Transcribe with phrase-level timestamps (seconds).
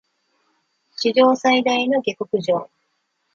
[0.95, 2.71] 史上最大の下剋上